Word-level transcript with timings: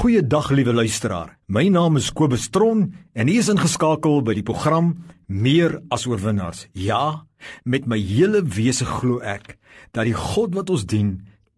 Goeiedag 0.00 0.46
liewe 0.56 0.72
luisteraar. 0.72 1.34
My 1.52 1.66
naam 1.68 1.98
is 2.00 2.06
Kobus 2.16 2.46
Tron 2.48 2.86
en 3.12 3.28
u 3.28 3.32
is 3.36 3.50
ingeskakel 3.52 4.22
by 4.24 4.32
die 4.38 4.44
program 4.48 4.94
Meer 5.28 5.74
as 5.92 6.06
oorwinnaars. 6.08 6.62
Ja, 6.72 7.26
met 7.68 7.84
my 7.84 7.98
hele 8.00 8.40
wese 8.48 8.86
glo 8.88 9.18
ek 9.20 9.58
dat 9.92 10.08
die 10.08 10.16
God 10.16 10.56
wat 10.56 10.72
ons 10.72 10.86
dien, 10.88 11.10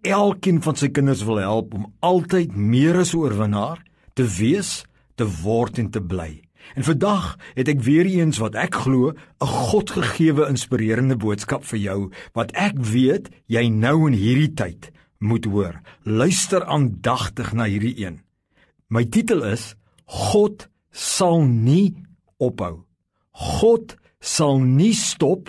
elkeen 0.02 0.58
van 0.64 0.74
sy 0.74 0.88
kinders 0.90 1.22
wil 1.28 1.38
help 1.38 1.76
om 1.78 1.84
altyd 2.02 2.56
meer 2.58 2.98
as 3.04 3.12
oorwinnaar 3.14 3.84
te 4.18 4.26
wees, 4.40 4.72
te 5.14 5.28
word 5.44 5.78
en 5.78 5.92
te 5.94 6.02
bly. 6.02 6.42
En 6.74 6.82
vandag 6.82 7.36
het 7.54 7.70
ek 7.70 7.86
weer 7.86 8.10
eens 8.10 8.42
wat 8.42 8.58
ek 8.58 8.80
glo 8.88 9.14
'n 9.14 9.52
Godgegewe 9.70 10.50
inspirerende 10.50 11.14
boodskap 11.14 11.62
vir 11.62 11.78
jou 11.78 12.10
wat 12.34 12.50
ek 12.58 12.74
weet 12.74 13.30
jy 13.46 13.68
nou 13.70 14.10
in 14.10 14.18
hierdie 14.18 14.50
tyd 14.50 14.90
moet 15.22 15.44
hoor. 15.46 15.80
Luister 16.02 16.66
aandagtig 16.66 17.54
na 17.54 17.70
hierdie 17.70 17.94
een. 18.02 18.18
My 18.92 19.06
titel 19.08 19.40
is 19.48 19.72
God 20.04 20.66
sal 20.92 21.40
nie 21.48 21.94
ophou. 22.36 22.84
God 23.32 23.96
sal 24.20 24.60
nie 24.60 24.92
stop 24.92 25.48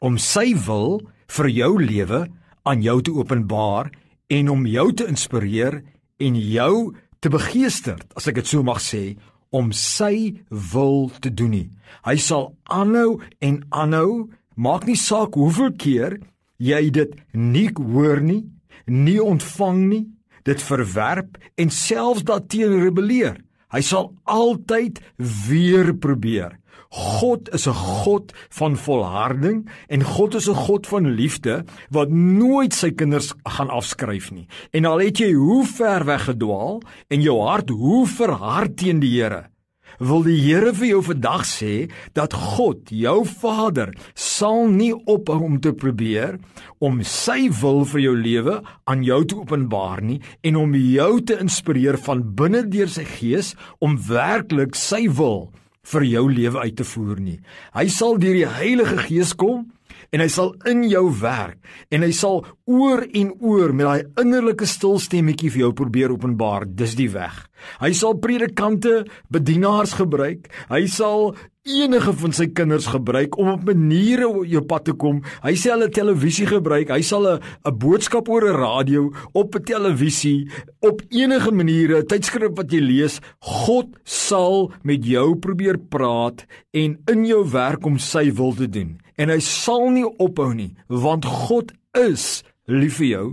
om 0.00 0.16
sy 0.16 0.54
wil 0.56 1.02
vir 1.36 1.50
jou 1.52 1.72
lewe 1.82 2.22
aan 2.64 2.80
jou 2.86 2.96
te 3.04 3.12
openbaar 3.12 3.92
en 4.32 4.48
om 4.48 4.64
jou 4.64 4.86
te 4.96 5.04
inspireer 5.04 5.82
en 6.16 6.40
jou 6.40 6.96
te 7.20 7.28
begeester, 7.28 8.00
as 8.16 8.30
ek 8.30 8.40
dit 8.40 8.48
so 8.48 8.64
mag 8.64 8.80
sê, 8.80 9.18
om 9.52 9.68
sy 9.76 10.40
wil 10.72 11.10
te 11.20 11.28
doen 11.28 11.52
nie. 11.52 11.68
Hy 12.08 12.16
sal 12.16 12.54
aanhou 12.72 13.18
en 13.44 13.66
aanhou, 13.68 14.30
maak 14.56 14.88
nie 14.88 14.96
saak 14.96 15.36
hoeveel 15.36 15.74
keer 15.76 16.20
jy 16.56 16.86
dit 16.94 17.12
nie 17.36 17.68
hoor 17.76 18.24
nie, 18.24 18.46
nie 18.88 19.20
ontvang 19.20 19.82
nie, 19.92 20.06
dit 20.48 20.62
verwerp 20.70 21.36
en 21.60 21.70
selfs 21.70 22.24
daarteen 22.26 22.80
rebelleer. 22.82 23.36
Hy 23.68 23.82
sal 23.84 24.14
altyd 24.24 25.00
weer 25.48 25.92
probeer. 25.92 26.56
God 26.88 27.52
is 27.52 27.68
'n 27.68 27.76
God 27.76 28.32
van 28.48 28.76
volharding 28.76 29.68
en 29.88 30.02
God 30.02 30.34
is 30.34 30.48
'n 30.48 30.54
God 30.54 30.86
van 30.86 31.10
liefde 31.10 31.64
wat 31.90 32.08
nooit 32.08 32.72
sy 32.72 32.90
kinders 32.90 33.34
gaan 33.44 33.68
afskryf 33.68 34.30
nie. 34.30 34.46
En 34.72 34.84
al 34.84 35.00
het 35.00 35.18
jy 35.18 35.32
hoe 35.32 35.66
ver 35.66 36.04
weg 36.04 36.24
gedwaal 36.24 36.80
en 37.08 37.20
jou 37.20 37.40
hart 37.40 37.68
hoe 37.68 38.06
verhard 38.06 38.76
teen 38.76 39.00
die 39.00 39.20
Here, 39.20 39.50
wil 39.98 40.22
die 40.26 40.38
Here 40.38 40.72
vir 40.76 40.88
jou 40.92 41.00
vandag 41.10 41.44
sê 41.48 41.72
dat 42.16 42.34
God, 42.34 42.90
jou 42.90 43.24
Vader, 43.26 43.92
sal 44.14 44.68
nie 44.72 44.92
ophou 44.94 45.40
om 45.46 45.58
te 45.62 45.74
probeer 45.74 46.38
om 46.78 47.00
sy 47.02 47.48
wil 47.60 47.84
vir 47.90 48.04
jou 48.06 48.14
lewe 48.18 48.58
aan 48.88 49.04
jou 49.06 49.20
te 49.26 49.38
openbaar 49.38 50.02
nie 50.06 50.20
en 50.46 50.60
om 50.60 50.76
jou 50.78 51.12
te 51.26 51.38
inspireer 51.42 51.98
van 52.06 52.22
binne 52.38 52.64
deur 52.70 52.90
sy 52.92 53.06
gees 53.18 53.54
om 53.82 53.98
werklik 54.08 54.78
sy 54.78 55.06
wil 55.10 55.48
vir 55.88 56.04
jou 56.04 56.24
lewe 56.30 56.62
uit 56.66 56.76
te 56.76 56.84
voer 56.84 57.20
nie. 57.20 57.38
Hy 57.74 57.88
sal 57.92 58.18
deur 58.20 58.36
die 58.36 58.48
Heilige 58.58 58.98
Gees 59.08 59.34
kom 59.38 59.66
en 60.12 60.22
hy 60.24 60.28
sal 60.32 60.54
in 60.70 60.84
jou 60.88 61.04
werk 61.20 61.58
en 61.94 62.04
hy 62.06 62.10
sal 62.16 62.42
oor 62.68 63.04
en 63.06 63.32
oor 63.40 63.74
met 63.76 63.88
daai 63.88 64.24
innerlike 64.24 64.68
stil 64.68 64.98
stemmetjie 65.02 65.52
vir 65.52 65.66
jou 65.66 65.72
probeer 65.82 66.14
openbaar 66.14 66.68
dis 66.68 66.96
die 66.98 67.10
weg. 67.12 67.44
Hy 67.82 67.92
sal 67.96 68.18
predikante 68.22 69.04
bedienaars 69.32 69.96
gebruik. 69.98 70.48
Hy 70.70 70.86
sal 70.90 71.34
enige 71.68 72.12
van 72.20 72.34
sy 72.36 72.46
kinders 72.56 72.88
gebruik 72.92 73.36
om 73.38 73.50
op 73.52 73.64
maniere 73.68 74.28
jou 74.48 74.62
pad 74.70 74.86
te 74.88 74.94
kom 74.96 75.20
hy 75.44 75.54
sê 75.60 75.72
hulle 75.74 75.90
televisie 75.92 76.46
gebruik 76.48 76.92
hy 76.94 77.00
sal 77.04 77.28
'n 77.28 77.40
'n 77.40 77.78
boodskap 77.84 78.28
oor 78.28 78.48
'n 78.48 78.56
radio 78.56 79.12
op 79.32 79.54
'n 79.54 79.64
televisie 79.64 80.48
op 80.80 81.02
enige 81.10 81.52
maniere 81.52 82.04
tydskrif 82.04 82.56
wat 82.56 82.72
jy 82.72 82.80
lees 82.80 83.20
God 83.40 83.96
sal 84.04 84.72
met 84.82 85.04
jou 85.04 85.36
probeer 85.36 85.78
praat 85.78 86.46
en 86.72 86.98
in 87.06 87.26
jou 87.26 87.44
werk 87.44 87.86
om 87.86 87.98
sy 87.98 88.30
wil 88.32 88.52
te 88.54 88.66
doen 88.66 88.98
en 89.16 89.28
hy 89.28 89.40
sal 89.40 89.90
nie 89.90 90.08
ophou 90.18 90.54
nie 90.54 90.74
want 90.88 91.24
God 91.24 91.72
is 91.92 92.42
lief 92.68 93.00
vir 93.00 93.08
jou 93.08 93.26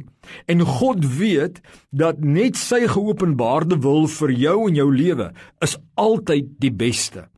en 0.47 0.61
God 0.61 1.05
weet 1.19 1.61
dat 1.91 2.23
net 2.23 2.57
sy 2.57 2.85
geopenbaarde 2.87 3.79
wil 3.83 4.07
vir 4.07 4.31
jou 4.31 4.57
en 4.69 4.75
jou 4.75 4.89
lewe 4.91 5.31
is 5.61 5.77
altyd 5.95 6.55
die 6.59 6.71
beste. 6.71 7.29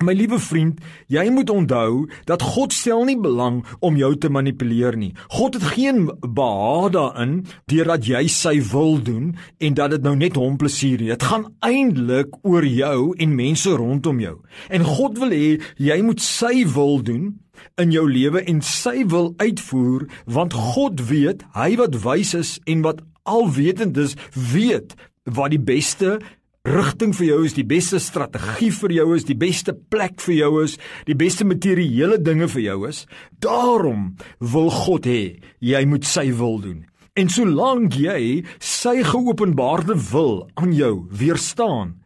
My 0.00 0.14
liewe 0.16 0.38
vriend, 0.40 0.78
jy 1.12 1.26
moet 1.28 1.50
onthou 1.52 2.06
dat 2.24 2.40
God 2.54 2.72
stel 2.72 3.02
nie 3.04 3.18
belang 3.20 3.58
om 3.84 3.98
jou 4.00 4.14
te 4.16 4.30
manipuleer 4.32 4.96
nie. 4.96 5.10
God 5.28 5.58
het 5.58 5.66
geen 5.74 6.06
behaag 6.24 6.94
daarin 6.94 7.34
deurdat 7.68 8.08
jy 8.08 8.22
sy 8.32 8.54
wil 8.70 8.96
doen 9.04 9.34
en 9.60 9.76
dat 9.76 9.92
dit 9.92 10.06
nou 10.08 10.14
net 10.16 10.40
hom 10.40 10.56
plesier 10.56 11.02
nie. 11.04 11.10
Dit 11.12 11.26
gaan 11.28 11.50
eintlik 11.60 12.32
oor 12.48 12.64
jou 12.64 13.12
en 13.20 13.36
mense 13.36 13.76
rondom 13.76 14.24
jou. 14.24 14.38
En 14.72 14.88
God 14.88 15.20
wil 15.20 15.36
hê 15.36 15.52
jy 15.76 16.00
moet 16.08 16.24
sy 16.24 16.64
wil 16.64 17.04
doen 17.04 17.36
in 17.76 17.92
jou 17.92 18.06
lewe 18.08 18.40
en 18.48 18.64
sy 18.64 19.04
wil 19.04 19.34
uitvoer 19.36 20.08
want 20.24 20.56
God 20.56 21.04
weet, 21.12 21.44
hy 21.52 21.74
wat 21.76 22.00
wys 22.06 22.32
is 22.40 22.56
en 22.64 22.88
wat 22.88 23.04
alwetend 23.28 24.00
is, 24.00 24.16
weet 24.32 24.96
wat 25.28 25.52
die 25.52 25.60
beste 25.60 26.16
rigting 26.68 27.14
vir 27.16 27.26
jou 27.26 27.38
is, 27.46 27.54
die 27.56 27.66
beste 27.66 28.00
strategie 28.02 28.70
vir 28.74 28.92
jou 28.92 29.06
is, 29.16 29.24
die 29.24 29.38
beste 29.38 29.72
plek 29.72 30.20
vir 30.20 30.34
jou 30.34 30.50
is, 30.64 30.76
die 31.08 31.16
beste 31.16 31.46
materiële 31.48 32.20
dinge 32.20 32.50
vir 32.52 32.62
jou 32.66 32.78
is. 32.88 33.06
Daarom 33.40 34.14
wil 34.38 34.70
God 34.70 35.08
hê 35.08 35.40
jy 35.60 35.84
moet 35.88 36.04
sy 36.04 36.28
wil 36.36 36.60
doen. 36.60 36.84
En 37.18 37.32
solank 37.32 37.96
jy 37.98 38.44
sy 38.62 39.00
geopenbaarde 39.04 39.96
wil 40.12 40.46
aan 40.60 40.72
jou 40.76 41.08
weerstaan, 41.10 41.96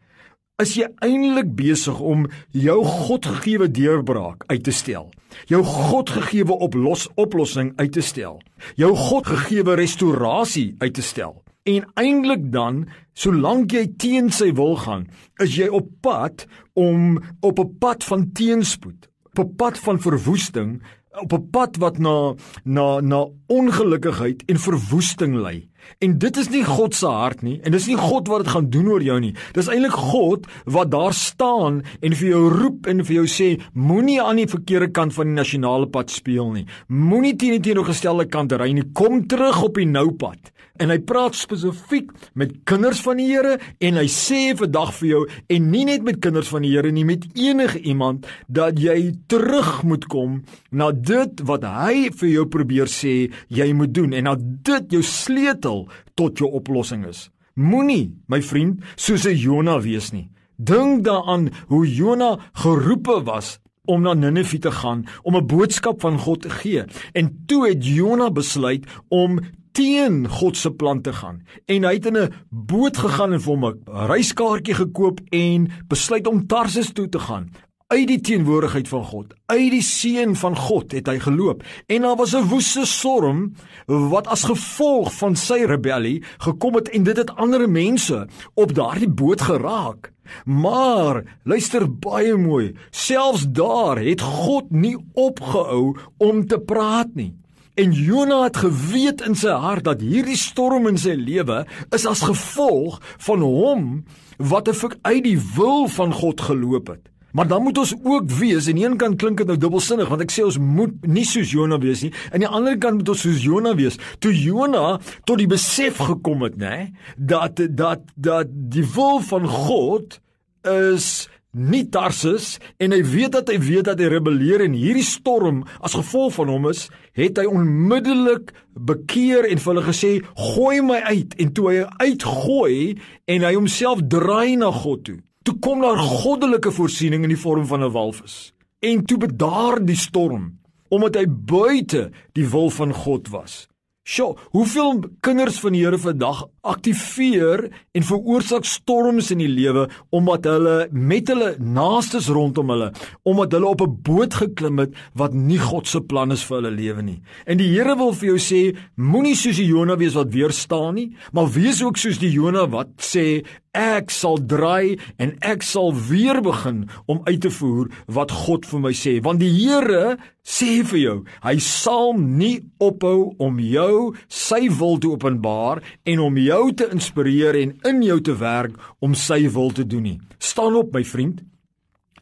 is 0.62 0.76
jy 0.78 0.86
eintlik 1.02 1.50
besig 1.58 1.98
om 1.98 2.28
jou 2.54 2.78
Godgegewe 2.86 3.66
deurbraak 3.68 4.46
uit 4.46 4.62
te 4.64 4.72
stel. 4.72 5.10
Jou 5.50 5.64
Godgegewe 5.66 6.54
oplos 6.62 7.08
oplossing 7.18 7.72
uit 7.76 7.92
te 7.92 8.04
stel. 8.06 8.38
Jou 8.78 8.94
Godgegewe 8.94 9.74
restaurasie 9.82 10.76
uit 10.78 10.94
te 10.94 11.02
stel. 11.02 11.43
En 11.64 11.86
eintlik 11.96 12.50
dan, 12.52 12.82
solank 13.16 13.72
jy 13.72 13.86
teen 13.96 14.26
sy 14.36 14.50
wil 14.52 14.74
gaan, 14.82 15.06
is 15.40 15.54
jy 15.56 15.70
op 15.72 15.86
pad 16.04 16.44
om 16.76 17.16
op 17.40 17.58
'n 17.58 17.78
pad 17.80 18.04
van 18.04 18.26
teenspoed, 18.36 19.08
op 19.32 19.38
'n 19.40 19.54
pad 19.56 19.78
van 19.78 20.00
verwoesting, 20.00 20.82
op 21.24 21.32
'n 21.32 21.48
pad 21.50 21.76
wat 21.76 21.98
na 21.98 22.34
na 22.64 23.00
na 23.00 23.24
ongelukkigheid 23.46 24.44
en 24.44 24.58
verwoesting 24.58 25.34
lei. 25.40 25.68
En 26.04 26.18
dit 26.18 26.36
is 26.36 26.50
nie 26.52 26.64
God 26.66 26.94
se 26.94 27.10
hart 27.10 27.42
nie 27.46 27.58
en 27.64 27.74
dis 27.74 27.88
nie 27.90 27.98
God 27.98 28.28
wat 28.30 28.44
dit 28.44 28.52
gaan 28.54 28.70
doen 28.72 28.88
oor 28.94 29.04
jou 29.04 29.18
nie. 29.22 29.34
Dis 29.56 29.70
eintlik 29.72 29.96
God 29.98 30.48
wat 30.76 30.92
daar 30.94 31.14
staan 31.16 31.82
en 32.00 32.16
vir 32.18 32.28
jou 32.28 32.44
roep 32.52 32.88
en 32.90 33.04
vir 33.04 33.20
jou 33.20 33.26
sê 33.30 33.50
moenie 33.72 34.20
aan 34.22 34.42
die 34.42 34.50
verkeerde 34.50 34.90
kant 34.94 35.16
van 35.16 35.30
die 35.30 35.38
nasionale 35.38 35.88
pad 35.90 36.12
speel 36.12 36.52
nie. 36.54 36.66
Moenie 36.88 37.36
teen 37.36 37.58
die 37.58 37.64
teenoorgestelde 37.70 38.28
kant 38.30 38.52
ry 38.58 38.72
nie. 38.74 38.88
Kom 38.96 39.24
terug 39.28 39.62
op 39.68 39.80
die 39.80 39.88
nou 39.88 40.10
pad. 40.18 40.54
En 40.82 40.90
hy 40.90 40.96
praat 41.06 41.36
spesifiek 41.38 42.08
met 42.34 42.50
kinders 42.66 42.98
van 43.04 43.20
die 43.20 43.28
Here 43.28 43.60
en 43.78 43.98
hy 44.00 44.08
sê 44.10 44.40
vandag 44.58 44.90
vir 44.96 45.06
jou 45.06 45.20
en 45.54 45.68
nie 45.70 45.84
net 45.86 46.02
met 46.02 46.18
kinders 46.22 46.50
van 46.50 46.64
die 46.66 46.72
Here 46.72 46.90
nie, 46.90 47.04
met 47.06 47.28
enige 47.38 47.78
iemand 47.86 48.26
dat 48.50 48.80
jy 48.82 49.12
terug 49.30 49.84
moet 49.86 50.08
kom 50.10 50.40
na 50.74 50.90
dit 50.90 51.44
wat 51.46 51.62
hy 51.68 52.08
vir 52.18 52.30
jou 52.32 52.46
probeer 52.50 52.90
sê 52.90 53.14
jy 53.54 53.68
moet 53.78 53.94
doen 53.94 54.16
en 54.18 54.32
dat 54.32 54.42
dit 54.66 54.96
jou 54.98 55.02
sleutel 55.06 55.73
middel 55.74 55.88
tot 56.14 56.38
jou 56.38 56.50
oplossing 56.52 57.06
is. 57.06 57.30
Moenie, 57.54 58.14
my 58.28 58.42
vriend, 58.42 58.82
soos 58.96 59.26
'n 59.26 59.36
Jona 59.36 59.80
wees 59.80 60.12
nie. 60.12 60.30
Dink 60.56 61.04
daaraan 61.04 61.50
hoe 61.68 61.86
Jona 61.86 62.38
geroepe 62.52 63.22
was 63.24 63.58
om 63.86 64.02
na 64.02 64.14
Ninive 64.14 64.58
te 64.58 64.70
gaan 64.70 65.04
om 65.22 65.36
'n 65.36 65.46
boodskap 65.46 66.00
van 66.00 66.18
God 66.18 66.42
te 66.42 66.50
gee. 66.50 66.84
En 67.12 67.44
toe 67.46 67.68
het 67.68 67.86
Jona 67.86 68.30
besluit 68.30 68.86
om 69.08 69.40
teen 69.72 70.28
God 70.28 70.56
se 70.56 70.70
plan 70.70 71.02
te 71.02 71.12
gaan. 71.12 71.42
En 71.66 71.84
hy 71.84 71.94
het 71.94 72.06
in 72.06 72.16
'n 72.16 72.32
boot 72.50 72.96
gegaan 72.96 73.32
en 73.32 73.40
vir 73.40 73.52
hom 73.52 73.64
'n 73.64 73.82
reiskaartjie 73.84 74.74
gekoop 74.74 75.20
en 75.30 75.70
besluit 75.88 76.26
om 76.26 76.46
Tarsus 76.46 76.92
toe 76.92 77.08
te 77.08 77.18
gaan 77.18 77.50
uit 77.94 78.08
die 78.10 78.20
teenwoordigheid 78.20 78.88
van 78.90 79.04
God, 79.06 79.34
uit 79.46 79.70
die 79.70 79.82
seën 79.84 80.32
van 80.38 80.56
God 80.58 80.94
het 80.96 81.06
hy 81.06 81.20
geloop. 81.22 81.62
En 81.86 82.02
daar 82.02 82.16
was 82.18 82.34
'n 82.34 82.48
woeste 82.50 82.86
storm 82.86 83.54
wat 83.86 84.26
as 84.26 84.42
gevolg 84.50 85.12
van 85.14 85.36
sy 85.36 85.62
rebellie 85.64 86.22
gekom 86.38 86.74
het 86.74 86.88
en 86.88 87.02
dit 87.02 87.16
het 87.16 87.36
ander 87.36 87.70
mense 87.70 88.26
op 88.54 88.74
daardie 88.74 89.08
boot 89.08 89.40
geraak. 89.40 90.12
Maar 90.44 91.22
luister 91.44 91.98
baie 91.98 92.36
mooi, 92.36 92.74
selfs 92.90 93.46
daar 93.48 93.98
het 93.98 94.20
God 94.20 94.70
nie 94.70 94.96
opgehou 95.12 95.96
om 96.18 96.46
te 96.46 96.58
praat 96.58 97.14
nie. 97.14 97.34
En 97.74 97.92
Jonah 97.92 98.42
het 98.42 98.56
geweet 98.56 99.20
in 99.20 99.34
sy 99.34 99.48
hart 99.48 99.84
dat 99.84 100.00
hierdie 100.00 100.36
storm 100.36 100.86
in 100.86 100.98
sy 100.98 101.14
lewe 101.14 101.66
is 101.90 102.06
as 102.06 102.22
gevolg 102.22 103.00
van 103.18 103.40
hom 103.40 104.04
wat 104.38 104.68
uit 105.02 105.24
die 105.24 105.38
wil 105.56 105.88
van 105.88 106.12
God 106.12 106.40
geloop 106.40 106.86
het. 106.86 107.13
Maar 107.34 107.48
dan 107.50 107.62
moet 107.62 107.78
ons 107.78 107.94
ook 108.02 108.30
wees 108.30 108.68
en 108.68 108.76
aan 108.76 108.78
die 108.78 108.86
een 108.86 108.96
kant 108.96 109.18
klink 109.18 109.40
dit 109.42 109.48
nou 109.50 109.56
dubbelsinnig 109.58 110.10
want 110.10 110.22
ek 110.22 110.30
sê 110.30 110.44
ons 110.46 110.58
moet 110.62 111.06
nie 111.10 111.26
soos 111.26 111.50
Jona 111.50 111.80
wees 111.82 112.04
nie. 112.06 112.12
Aan 112.30 112.44
die 112.44 112.50
ander 112.50 112.78
kant 112.78 113.00
moet 113.00 113.10
ons 113.10 113.24
soos 113.26 113.42
Jona 113.42 113.74
wees. 113.74 113.98
Toe 114.22 114.30
Jona 114.30 115.00
tot 115.26 115.42
die 115.42 115.50
besef 115.50 115.98
gekom 115.98 116.46
het, 116.46 116.54
nê, 116.60 116.92
dat 117.18 117.58
dat 117.74 118.06
dat 118.14 118.52
die 118.70 118.86
wil 118.94 119.18
van 119.26 119.48
God 119.50 120.20
is 120.62 121.26
nie 121.54 121.84
Tarsus 121.90 122.56
en 122.82 122.94
hy 122.94 123.00
weet 123.06 123.34
dat 123.34 123.50
hy 123.50 123.58
weet 123.62 123.90
dat 123.90 124.00
hy 124.02 124.12
rebelleer 124.14 124.62
en 124.64 124.78
hierdie 124.78 125.06
storm 125.06 125.62
as 125.82 125.98
gevolg 125.98 126.34
van 126.38 126.50
hom 126.54 126.70
is, 126.70 126.86
het 127.18 127.38
hy 127.42 127.46
onmiddellik 127.50 128.54
bekeer 128.74 129.50
en 129.50 129.62
vir 129.62 129.72
hulle 129.72 129.86
gesê: 129.90 130.14
"Gooi 130.38 130.82
my 130.82 131.02
uit." 131.10 131.34
En 131.38 131.52
toe 131.54 131.70
hy 131.70 131.84
uitgooi 131.98 132.98
en 133.26 133.46
hy 133.46 133.54
homself 133.54 134.06
draai 134.06 134.56
na 134.62 134.70
God 134.70 135.04
toe, 135.10 135.18
toe 135.44 135.58
kom 135.60 135.82
daar 135.84 136.00
goddelike 136.00 136.72
voorsiening 136.72 137.26
in 137.26 137.34
die 137.34 137.40
vorm 137.40 137.66
van 137.68 137.84
'n 137.84 137.92
walvis. 137.92 138.52
En 138.80 139.04
toe 139.04 139.18
bedaar 139.18 139.84
die 139.84 139.96
storm 139.96 140.58
omdat 140.88 141.14
hy 141.14 141.24
buite 141.26 142.10
die 142.32 142.46
wil 142.48 142.70
van 142.70 142.92
God 142.92 143.28
was. 143.28 143.66
Sjoe, 144.04 144.36
hoeveel 144.52 145.00
kinders 145.20 145.60
van 145.60 145.72
die 145.72 145.82
Here 145.82 145.98
vandag 145.98 146.44
aktiveer 146.64 147.68
en 147.94 148.06
veroorsaak 148.06 148.66
storms 148.68 149.30
in 149.34 149.42
die 149.42 149.50
lewe 149.50 149.86
omdat 150.14 150.48
hulle 150.48 150.76
met 150.90 151.28
hulle 151.32 151.54
naastes 151.58 152.30
rondom 152.32 152.72
hulle, 152.72 152.90
omdat 153.22 153.56
hulle 153.56 153.70
op 153.70 153.82
'n 153.82 153.96
boot 154.02 154.34
geklim 154.34 154.78
het 154.78 154.94
wat 155.14 155.34
nie 155.34 155.58
God 155.58 155.86
se 155.86 156.00
plan 156.00 156.32
is 156.32 156.44
vir 156.44 156.56
hulle 156.56 156.70
lewe 156.70 157.02
nie. 157.02 157.22
En 157.46 157.58
die 157.58 157.68
Here 157.74 157.96
wil 157.96 158.12
vir 158.12 158.28
jou 158.28 158.38
sê, 158.38 158.76
moenie 158.96 159.36
soos 159.36 159.56
die 159.56 159.66
Jona 159.66 159.96
wees 159.96 160.14
wat 160.14 160.32
weerstaan 160.32 160.94
nie, 160.94 161.16
maar 161.32 161.50
wees 161.50 161.82
ook 161.82 161.96
soos 161.96 162.18
die 162.18 162.30
Jona 162.30 162.66
wat 162.70 162.88
sê, 162.98 163.44
ek 163.74 164.12
sal 164.14 164.38
draai 164.38 164.96
en 165.18 165.34
ek 165.42 165.64
sal 165.66 165.90
weer 166.08 166.38
begin 166.44 166.84
om 167.10 167.22
uit 167.26 167.40
te 167.42 167.50
voer 167.50 167.90
wat 168.06 168.32
God 168.44 168.68
vir 168.70 168.82
my 168.86 168.92
sê 168.94 169.16
want 169.24 169.42
die 169.42 169.50
Here 169.54 170.16
sê 170.46 170.84
vir 170.86 171.00
jou 171.00 171.16
hy 171.42 171.56
sal 171.66 172.14
nie 172.14 172.62
ophou 172.82 173.34
om 173.42 173.58
jou 173.58 174.14
sy 174.30 174.68
wil 174.78 175.00
te 175.02 175.10
openbaar 175.10 175.82
en 176.10 176.22
om 176.28 176.38
jou 176.38 176.53
te 176.76 176.88
inspireer 176.92 177.56
en 177.60 177.74
in 177.90 178.02
jou 178.02 178.20
te 178.20 178.36
werk 178.40 178.76
om 179.04 179.14
sy 179.18 179.44
wil 179.54 179.72
te 179.74 179.86
doen 179.86 180.02
nie. 180.08 180.18
Staan 180.38 180.76
op 180.78 180.92
my 180.94 181.04
vriend. 181.04 181.42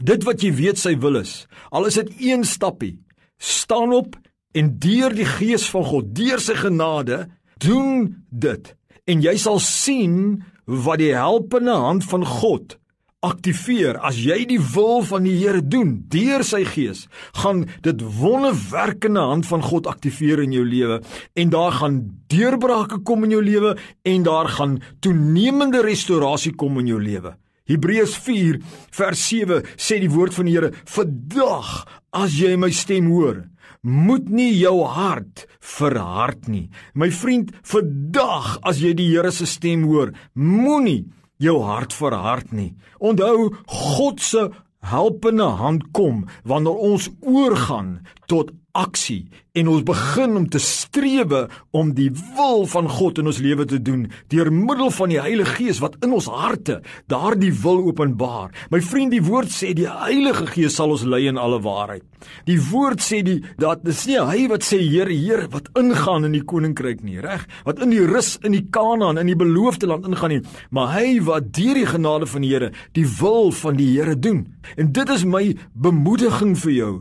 Dit 0.00 0.24
wat 0.24 0.42
jy 0.42 0.52
weet 0.56 0.80
sy 0.80 0.96
wil 0.98 1.20
is 1.20 1.42
al 1.70 1.88
is 1.88 1.98
dit 2.00 2.12
een 2.30 2.44
stappie 2.48 2.96
staan 3.42 3.92
op 3.92 4.16
en 4.56 4.74
deur 4.78 5.14
die 5.16 5.26
gees 5.28 5.64
van 5.72 5.84
God 5.88 6.12
deur 6.16 6.40
sy 6.40 6.56
genade 6.60 7.24
doen 7.62 8.08
dit. 8.30 8.74
En 9.08 9.22
jy 9.24 9.34
sal 9.40 9.58
sien 9.62 10.42
wat 10.66 11.00
die 11.02 11.14
helpende 11.16 11.74
hand 11.74 12.06
van 12.08 12.26
God 12.26 12.76
aktiveer 13.22 13.98
as 14.02 14.18
jy 14.18 14.42
die 14.50 14.60
wil 14.74 15.04
van 15.06 15.26
die 15.26 15.36
Here 15.38 15.62
doen 15.62 15.94
deur 16.10 16.42
sy 16.46 16.64
gees 16.68 17.04
gaan 17.42 17.64
dit 17.86 18.02
wonderwerkende 18.18 19.22
hand 19.30 19.46
van 19.46 19.62
God 19.62 19.86
aktiveer 19.90 20.42
in 20.42 20.54
jou 20.56 20.64
lewe 20.66 21.00
en 21.38 21.54
daar 21.54 21.78
gaan 21.78 22.00
deurbrake 22.32 23.02
kom 23.06 23.24
in 23.26 23.36
jou 23.36 23.44
lewe 23.44 23.76
en 24.08 24.26
daar 24.26 24.50
gaan 24.58 24.80
toenemende 25.00 25.84
restaurasie 25.86 26.54
kom 26.58 26.80
in 26.82 26.90
jou 26.90 27.00
lewe 27.02 27.36
Hebreërs 27.70 28.18
4 28.26 28.58
vers 28.98 29.24
7 29.30 29.62
sê 29.78 30.00
die 30.02 30.10
woord 30.10 30.34
van 30.34 30.50
die 30.50 30.58
Here 30.58 30.74
vandag 30.90 31.72
as 32.12 32.34
jy 32.36 32.56
my 32.58 32.72
stem 32.74 33.10
hoor 33.14 33.44
moet 33.82 34.28
nie 34.30 34.52
jou 34.54 34.84
hart 34.86 35.46
verhard 35.58 36.46
nie. 36.46 36.68
My 36.94 37.10
vriend, 37.10 37.50
vandag 37.66 38.54
as 38.62 38.78
jy 38.82 38.92
die 38.98 39.08
Here 39.10 39.32
se 39.34 39.46
stem 39.50 39.82
hoor, 39.90 40.12
moenie 40.38 41.10
jou 41.42 41.58
hart 41.66 41.94
verhard 41.94 42.52
nie. 42.54 42.72
Onthou, 43.02 43.50
God 43.66 44.22
se 44.22 44.48
helpende 44.82 45.46
hand 45.58 45.90
kom 45.94 46.26
wanneer 46.48 46.78
ons 46.90 47.08
oorgaan 47.20 48.00
tot 48.30 48.50
aksie 48.72 49.28
en 49.52 49.68
ons 49.68 49.82
begin 49.84 50.36
om 50.36 50.44
te 50.48 50.60
strewe 50.62 51.42
om 51.76 51.90
die 51.92 52.08
wil 52.38 52.62
van 52.72 52.86
God 52.88 53.18
in 53.20 53.28
ons 53.28 53.40
lewe 53.44 53.66
te 53.68 53.76
doen 53.84 54.06
deur 54.32 54.48
middel 54.52 54.88
van 54.96 55.12
die 55.12 55.20
Heilige 55.20 55.58
Gees 55.58 55.82
wat 55.84 55.98
in 56.00 56.14
ons 56.16 56.30
harte 56.32 56.78
daardie 57.12 57.52
wil 57.60 57.82
openbaar. 57.90 58.48
My 58.72 58.80
vriend, 58.80 59.12
die 59.12 59.20
woord 59.24 59.52
sê 59.52 59.74
die 59.76 59.90
Heilige 59.90 60.46
Gees 60.54 60.78
sal 60.80 60.94
ons 60.94 61.04
lei 61.04 61.26
in 61.28 61.40
alle 61.40 61.60
waarheid. 61.64 62.04
Die 62.48 62.56
woord 62.70 63.02
sê 63.04 63.20
die 63.26 63.42
dat 63.60 63.82
dis 63.84 64.06
nie 64.08 64.20
hy 64.22 64.46
wat 64.48 64.64
sê 64.64 64.78
Here, 64.80 65.12
Here 65.12 65.50
wat 65.52 65.68
ingaan 65.78 66.24
in 66.30 66.36
die 66.38 66.44
koninkryk 66.48 67.02
nie, 67.04 67.20
reg? 67.20 67.44
Wat 67.66 67.82
in 67.84 67.92
die 67.92 68.00
rus 68.08 68.38
in 68.46 68.56
die 68.56 68.64
Kanaan 68.72 69.20
in 69.20 69.28
die 69.28 69.36
beloofde 69.36 69.90
land 69.90 70.08
ingaan 70.08 70.36
nie, 70.36 70.40
maar 70.72 70.94
hy 70.96 71.18
wat 71.28 71.52
deur 71.52 71.76
die 71.76 71.88
genade 71.90 72.30
van 72.30 72.46
die 72.46 72.54
Here 72.54 72.72
die 72.96 73.04
wil 73.18 73.52
van 73.60 73.76
die 73.76 73.90
Here 73.98 74.16
doen. 74.16 74.46
En 74.80 74.92
dit 74.96 75.12
is 75.12 75.26
my 75.28 75.44
bemoediging 75.76 76.56
vir 76.64 76.72
jou. 76.72 76.92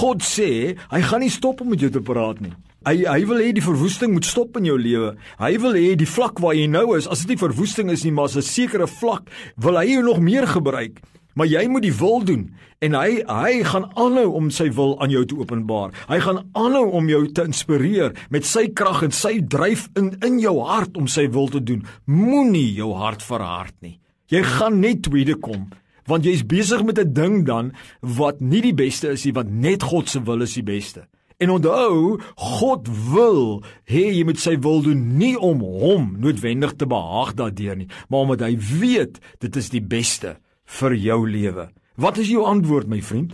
God 0.00 0.26
sê 0.26 0.50
hy 0.90 1.02
gaan 1.06 1.22
nie 1.22 1.30
stop 1.30 1.62
om 1.62 1.70
met 1.70 1.84
jou 1.84 1.92
te 2.00 2.06
praat 2.12 2.40
nie. 2.40 2.52
Hy 2.88 3.02
hy 3.04 3.20
wil 3.28 3.42
hê 3.44 3.50
die 3.52 3.64
verwoesting 3.64 4.14
moet 4.14 4.24
stop 4.24 4.56
in 4.56 4.64
jou 4.64 4.78
lewe. 4.80 5.12
Hy 5.36 5.52
wil 5.60 5.76
hê 5.76 5.92
die 6.00 6.08
vlak 6.08 6.40
waar 6.40 6.56
jy 6.56 6.64
nou 6.72 6.94
is, 6.96 7.08
as 7.12 7.26
dit 7.26 7.34
nie 7.34 7.42
verwoesting 7.42 7.92
is 7.92 8.06
nie, 8.06 8.12
maar 8.16 8.32
'n 8.32 8.42
sekere 8.42 8.86
vlak, 8.88 9.28
wil 9.56 9.76
hy 9.76 9.86
jou 9.92 10.02
nog 10.02 10.20
meer 10.20 10.46
gebruik. 10.46 11.00
Maar 11.36 11.46
jy 11.46 11.68
moet 11.68 11.82
die 11.82 11.94
wil 11.94 12.24
doen 12.24 12.50
en 12.80 12.94
hy 12.94 13.22
hy 13.28 13.62
gaan 13.64 13.86
aanhou 13.94 14.32
om 14.34 14.50
sy 14.50 14.70
wil 14.72 14.96
aan 15.00 15.10
jou 15.10 15.24
te 15.24 15.36
openbaar. 15.36 15.92
Hy 16.08 16.18
gaan 16.20 16.48
aanhou 16.52 16.90
om 16.90 17.08
jou 17.08 17.26
te 17.32 17.44
inspireer 17.44 18.16
met 18.30 18.44
sy 18.44 18.68
krag 18.68 19.02
en 19.02 19.12
sy 19.12 19.40
dryf 19.40 19.88
in 19.96 20.16
in 20.24 20.40
jou 20.40 20.58
hart 20.64 20.96
om 20.96 21.06
sy 21.06 21.28
wil 21.28 21.48
te 21.48 21.60
doen. 21.60 21.84
Moenie 22.06 22.74
jou 22.74 22.94
hart 22.94 23.22
verhard 23.22 23.74
nie. 23.80 24.00
Jy 24.28 24.42
gaan 24.42 24.80
net 24.80 25.02
tweede 25.02 25.34
kom 25.34 25.68
want 26.10 26.24
jy's 26.26 26.42
besig 26.42 26.82
met 26.82 26.98
'n 26.98 27.12
ding 27.12 27.46
dan 27.46 27.72
wat 28.00 28.40
nie 28.40 28.60
die 28.60 28.74
beste 28.74 29.08
is 29.08 29.24
nie, 29.24 29.32
want 29.32 29.50
net 29.50 29.82
God 29.82 30.08
se 30.08 30.20
wil 30.22 30.42
is 30.42 30.54
die 30.54 30.62
beste. 30.62 31.06
En 31.40 31.50
onthou, 31.50 32.20
God 32.36 32.88
wil 33.12 33.62
hê 33.88 34.10
jy 34.12 34.24
moet 34.28 34.40
sy 34.40 34.58
wil 34.60 34.82
doen 34.84 35.00
nie 35.16 35.36
om 35.40 35.62
hom 35.64 36.10
noodwendig 36.20 36.74
te 36.76 36.88
behaag 36.88 37.32
daardeur 37.38 37.78
nie, 37.80 37.88
maar 38.12 38.26
omdat 38.26 38.44
hy 38.44 38.58
weet 38.60 39.20
dit 39.40 39.56
is 39.56 39.70
die 39.72 39.80
beste 39.80 40.34
vir 40.80 40.96
jou 41.00 41.22
lewe. 41.24 41.70
Wat 42.00 42.20
is 42.20 42.28
jou 42.28 42.44
antwoord, 42.44 42.92
my 42.92 43.00
vriend? 43.00 43.32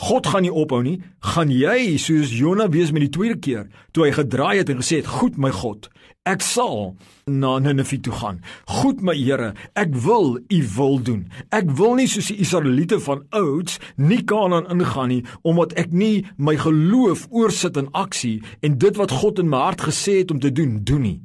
God 0.00 0.26
gaan 0.32 0.46
nie 0.46 0.52
ophou 0.52 0.80
nie. 0.82 0.98
Gaan 1.34 1.50
jy 1.52 1.98
soos 2.00 2.32
Jona 2.32 2.70
wees 2.72 2.92
met 2.94 3.04
die 3.04 3.12
tweede 3.12 3.38
keer 3.38 3.66
toe 3.92 4.06
hy 4.06 4.12
gedraai 4.16 4.62
het 4.62 4.70
en 4.72 4.80
gesê 4.80 5.02
het: 5.02 5.10
"Goed, 5.20 5.36
my 5.36 5.50
God, 5.52 5.90
ek 6.24 6.42
sal 6.44 6.96
na 7.26 7.58
Ninive 7.58 8.00
toe 8.00 8.12
gaan. 8.12 8.40
Goed, 8.66 9.00
my 9.02 9.14
Here, 9.16 9.54
ek 9.74 9.94
wil 10.04 10.38
U 10.38 10.60
wil 10.76 10.98
doen. 11.02 11.30
Ek 11.50 11.70
wil 11.78 11.96
nie 11.98 12.08
soos 12.10 12.30
die 12.30 12.40
Israeliete 12.44 13.00
van 13.00 13.24
ouds 13.36 13.78
nie 13.96 14.22
Kanaan 14.24 14.68
ingaan 14.72 15.08
nie 15.08 15.22
omdat 15.42 15.72
ek 15.80 15.92
nie 15.92 16.26
my 16.36 16.56
geloof 16.60 17.26
oorsit 17.30 17.76
in 17.80 17.90
aksie 17.92 18.40
en 18.60 18.78
dit 18.78 18.96
wat 19.00 19.14
God 19.22 19.40
in 19.40 19.48
my 19.48 19.64
hart 19.70 19.86
gesê 19.88 20.20
het 20.20 20.30
om 20.30 20.40
te 20.40 20.52
doen, 20.52 20.80
doen 20.84 21.02
nie. 21.02 21.20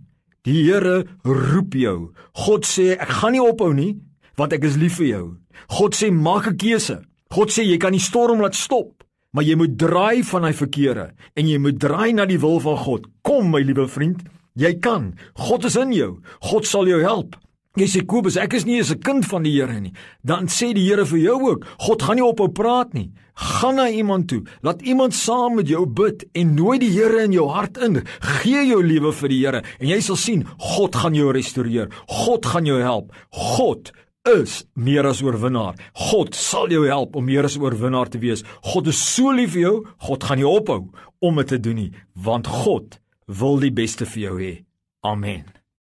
Die 0.45 0.63
Here 0.63 1.05
roep 1.25 1.73
jou. 1.73 2.13
God 2.45 2.67
sê 2.69 2.93
ek 2.95 3.19
gaan 3.21 3.35
nie 3.35 3.43
ophou 3.43 3.73
nie 3.73 3.95
want 4.39 4.53
ek 4.53 4.65
is 4.67 4.79
lief 4.79 4.99
vir 4.99 5.07
jou. 5.07 5.25
God 5.79 5.95
sê 5.95 6.11
maak 6.11 6.47
'n 6.47 6.57
keuse. 6.57 7.01
God 7.33 7.49
sê 7.49 7.65
jy 7.65 7.77
kan 7.81 7.95
die 7.95 8.03
storm 8.03 8.43
laat 8.43 8.55
stop, 8.55 9.03
maar 9.33 9.43
jy 9.43 9.55
moet 9.57 9.77
draai 9.77 10.23
van 10.23 10.45
hy 10.45 10.53
verkeerde 10.53 11.07
en 11.35 11.47
jy 11.49 11.57
moet 11.59 11.79
draai 11.81 12.13
na 12.13 12.25
die 12.29 12.39
wil 12.39 12.59
van 12.63 12.77
God. 12.77 13.07
Kom 13.25 13.49
my 13.51 13.63
liewe 13.65 13.87
vriend, 13.89 14.21
jy 14.55 14.75
kan. 14.79 15.13
God 15.47 15.65
is 15.65 15.75
in 15.75 15.91
jou. 15.95 16.11
God 16.51 16.69
sal 16.69 16.87
jou 16.87 17.01
help. 17.03 17.35
Jy 17.75 17.87
sê 17.91 18.01
Kobus, 18.07 18.37
ek 18.39 18.53
is 18.55 18.63
nie 18.63 18.77
eens 18.77 18.91
'n 18.91 19.03
kind 19.03 19.25
van 19.25 19.43
die 19.43 19.51
Here 19.51 19.79
nie. 19.81 19.91
Dan 20.23 20.47
sê 20.47 20.73
die 20.73 20.87
Here 20.87 21.05
vir 21.05 21.19
jou 21.19 21.51
ook, 21.51 21.65
God 21.79 22.01
gaan 22.01 22.15
nie 22.15 22.23
ophou 22.23 22.47
praat 22.47 22.93
nie. 22.93 23.11
Gaan 23.35 23.75
na 23.75 23.89
iemand 23.89 24.29
toe. 24.29 24.43
Laat 24.63 24.81
iemand 24.81 25.13
saam 25.13 25.55
met 25.55 25.67
jou 25.67 25.85
bid 25.85 26.23
en 26.33 26.55
nooi 26.55 26.79
die 26.79 26.89
Here 26.89 27.23
in 27.23 27.33
jou 27.33 27.49
hart 27.49 27.77
in. 27.77 28.05
Gee 28.21 28.65
jou 28.67 28.81
lewe 28.81 29.11
vir 29.11 29.29
die 29.29 29.45
Here 29.45 29.61
en 29.79 29.87
jy 29.87 29.99
sal 29.99 30.15
sien 30.15 30.45
God 30.57 30.95
gaan 30.95 31.13
jou 31.13 31.31
restoreer. 31.31 31.89
God 32.07 32.45
gaan 32.45 32.65
jou 32.65 32.79
help. 32.79 33.11
God 33.31 33.91
is 34.25 34.63
meer 34.73 35.05
as 35.05 35.21
oorwinnaar. 35.21 35.77
God 36.09 36.35
sal 36.35 36.71
jou 36.73 36.85
help 36.87 37.15
om 37.15 37.25
meer 37.25 37.45
as 37.45 37.57
oorwinnaar 37.61 38.09
te 38.09 38.21
wees. 38.21 38.43
God 38.65 38.89
is 38.89 38.99
so 38.99 39.33
lief 39.35 39.53
vir 39.53 39.61
jou, 39.61 39.75
God 40.07 40.25
gaan 40.25 40.41
nie 40.41 40.49
ophou 40.49 40.81
om 41.21 41.41
dit 41.41 41.53
te 41.53 41.61
doen 41.61 41.79
nie, 41.83 41.91
want 42.13 42.49
God 42.65 42.99
wil 43.25 43.61
die 43.61 43.73
beste 43.73 44.09
vir 44.09 44.23
jou 44.27 44.39
hê. 44.41 44.55
Amen. 45.05 45.54